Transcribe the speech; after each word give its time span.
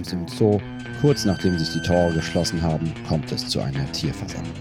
abends 0.00 0.12
im 0.12 0.26
Zoo. 0.28 0.60
Kurz 1.00 1.24
nachdem 1.24 1.58
sich 1.58 1.68
die 1.70 1.82
Tore 1.82 2.12
geschlossen 2.14 2.60
haben, 2.62 2.92
kommt 3.06 3.30
es 3.32 3.46
zu 3.48 3.60
einer 3.60 3.90
Tierversammlung. 3.92 4.54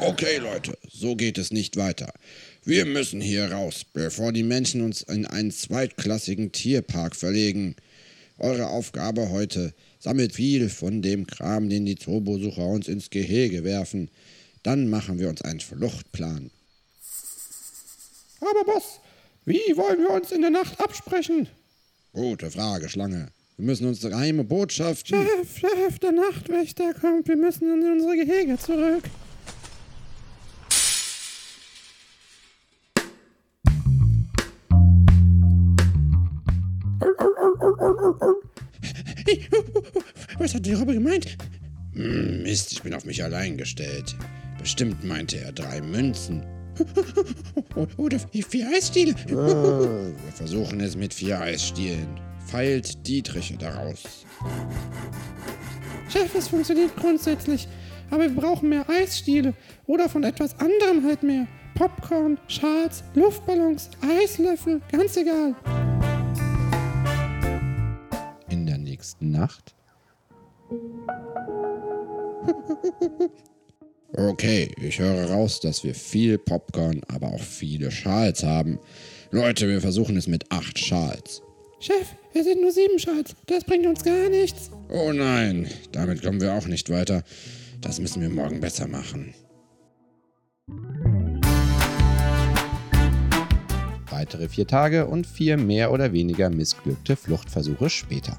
Okay, 0.00 0.38
Leute, 0.38 0.76
so 0.88 1.16
geht 1.16 1.38
es 1.38 1.52
nicht 1.52 1.76
weiter. 1.76 2.12
Wir 2.64 2.84
müssen 2.84 3.20
hier 3.20 3.50
raus, 3.50 3.84
bevor 3.92 4.32
die 4.32 4.42
Menschen 4.42 4.82
uns 4.82 5.02
in 5.02 5.26
einen 5.26 5.50
zweitklassigen 5.50 6.52
Tierpark 6.52 7.16
verlegen. 7.16 7.76
Eure 8.38 8.68
Aufgabe 8.68 9.30
heute, 9.30 9.74
sammelt 9.98 10.34
viel 10.34 10.68
von 10.68 11.02
dem 11.02 11.26
Kram, 11.26 11.68
den 11.68 11.86
die 11.86 11.96
Zoobesucher 11.96 12.66
uns 12.66 12.88
ins 12.88 13.10
Gehege 13.10 13.64
werfen. 13.64 14.10
Dann 14.62 14.88
machen 14.88 15.18
wir 15.18 15.28
uns 15.28 15.42
einen 15.42 15.60
Fluchtplan. 15.60 16.50
Aber 18.42 18.64
Boss, 18.64 19.00
wie 19.44 19.76
wollen 19.76 20.00
wir 20.00 20.10
uns 20.10 20.32
in 20.32 20.40
der 20.40 20.50
Nacht 20.50 20.80
absprechen? 20.80 21.48
Gute 22.12 22.50
Frage, 22.50 22.88
Schlange. 22.88 23.28
Wir 23.56 23.66
müssen 23.66 23.86
uns 23.86 24.00
geheime 24.00 24.44
Botschaften. 24.44 25.24
Chef, 25.24 25.58
Chef, 25.58 25.98
der 26.00 26.12
Nachtwächter 26.12 26.92
kommt. 26.94 27.28
Wir 27.28 27.36
müssen 27.36 27.72
in 27.72 27.92
unsere 27.92 28.16
Gehege 28.16 28.58
zurück. 28.58 29.04
Was 40.38 40.54
hat 40.54 40.66
die 40.66 40.72
Robbe 40.72 40.94
gemeint? 40.94 41.36
Hm, 41.94 42.42
Mist, 42.42 42.72
ich 42.72 42.82
bin 42.82 42.94
auf 42.94 43.04
mich 43.04 43.22
allein 43.22 43.56
gestellt. 43.56 44.16
Bestimmt 44.58 45.04
meinte 45.04 45.38
er 45.38 45.52
drei 45.52 45.80
Münzen. 45.80 46.42
Oder 47.96 48.18
vier 48.18 48.68
Eisstiele. 48.68 49.14
Wir 49.26 50.14
versuchen 50.34 50.80
es 50.80 50.96
mit 50.96 51.14
vier 51.14 51.40
Eisstielen. 51.40 52.20
Feilt 52.46 53.06
Dietrich 53.06 53.56
daraus. 53.58 54.26
Chef, 56.08 56.34
es 56.34 56.48
funktioniert 56.48 56.94
grundsätzlich. 56.96 57.68
Aber 58.10 58.24
wir 58.24 58.34
brauchen 58.34 58.68
mehr 58.68 58.88
Eisstiele. 58.88 59.54
Oder 59.86 60.08
von 60.08 60.24
etwas 60.24 60.58
anderem 60.58 61.04
halt 61.04 61.22
mehr. 61.22 61.46
Popcorn, 61.74 62.38
Schals, 62.48 63.02
Luftballons, 63.14 63.90
Eislöffel, 64.02 64.82
ganz 64.90 65.16
egal. 65.16 65.54
In 68.50 68.66
der 68.66 68.78
nächsten 68.78 69.30
Nacht 69.30 69.74
Okay, 74.14 74.70
ich 74.80 74.98
höre 74.98 75.30
raus, 75.30 75.60
dass 75.60 75.84
wir 75.84 75.94
viel 75.94 76.38
Popcorn, 76.38 77.00
aber 77.08 77.28
auch 77.28 77.40
viele 77.40 77.90
Schals 77.90 78.42
haben. 78.42 78.78
Leute, 79.30 79.68
wir 79.68 79.80
versuchen 79.80 80.16
es 80.16 80.26
mit 80.26 80.50
acht 80.50 80.78
Schals. 80.78 81.42
Chef, 81.80 82.14
wir 82.32 82.44
sind 82.44 82.60
nur 82.60 82.72
sieben 82.72 82.98
Schals. 82.98 83.34
Das 83.46 83.64
bringt 83.64 83.86
uns 83.86 84.04
gar 84.04 84.28
nichts. 84.28 84.70
Oh 84.90 85.12
nein, 85.12 85.68
damit 85.92 86.22
kommen 86.22 86.40
wir 86.40 86.54
auch 86.54 86.66
nicht 86.66 86.90
weiter. 86.90 87.24
Das 87.80 87.98
müssen 87.98 88.20
wir 88.20 88.28
morgen 88.28 88.60
besser 88.60 88.86
machen. 88.86 89.34
weitere 94.22 94.48
vier 94.48 94.68
Tage 94.68 95.06
und 95.06 95.26
vier 95.26 95.56
mehr 95.56 95.90
oder 95.90 96.12
weniger 96.12 96.48
missglückte 96.48 97.16
Fluchtversuche 97.16 97.90
später. 97.90 98.38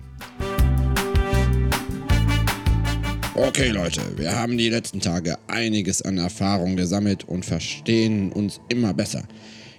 Okay 3.36 3.70
Leute, 3.70 4.02
wir 4.16 4.36
haben 4.36 4.60
die 4.60 4.70
letzten 4.70 5.00
Tage 5.00 5.40
einiges 5.48 6.04
an 6.04 6.20
Erfahrung 6.20 6.76
gesammelt 6.76 7.28
und 7.28 7.44
verstehen 7.44 8.32
uns 8.32 8.62
immer 8.70 8.94
besser. 8.94 9.24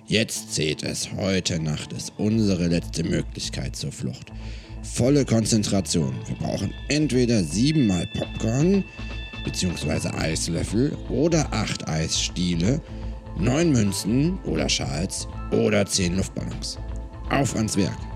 Jetzt 0.06 0.52
zählt 0.52 0.83
es, 0.83 1.12
heute 1.16 1.60
Nacht 1.60 1.92
ist 1.92 2.12
unsere 2.19 2.66
letzte 2.66 3.05
Möglichkeit 3.05 3.77
zur 3.77 3.92
Flucht. 3.92 4.32
Volle 4.82 5.25
Konzentration. 5.25 6.16
Wir 6.26 6.34
brauchen 6.34 6.75
entweder 6.88 7.44
siebenmal 7.44 8.09
Popcorn 8.19 8.82
bzw. 9.44 10.09
Eislöffel 10.09 10.91
oder 11.09 11.47
acht 11.53 11.86
Eisstiele, 11.86 12.81
neun 13.38 13.71
Münzen 13.71 14.36
oder 14.47 14.69
Schals 14.69 15.28
oder 15.53 15.86
zehn 15.86 16.16
Luftballons. 16.16 16.76
Auf 17.31 17.54
ans 17.54 17.76
Werk. 17.76 18.13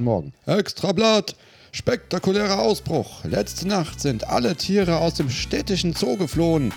Nächsten 0.00 0.04
Morgen. 0.04 0.32
Extrablatt! 0.46 1.36
Spektakulärer 1.72 2.58
Ausbruch. 2.58 3.24
Letzte 3.24 3.68
Nacht 3.68 4.00
sind 4.00 4.26
alle 4.28 4.56
Tiere 4.56 4.96
aus 4.96 5.14
dem 5.14 5.30
städtischen 5.30 5.94
Zoo 5.94 6.16
geflohen. 6.16 6.74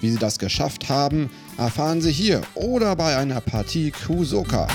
Wie 0.00 0.10
sie 0.10 0.18
das 0.18 0.38
geschafft 0.38 0.88
haben, 0.88 1.28
erfahren 1.58 2.00
Sie 2.00 2.10
hier 2.12 2.40
oder 2.54 2.96
bei 2.96 3.18
einer 3.18 3.42
Partie 3.42 3.90
Kusoka. 3.90 4.66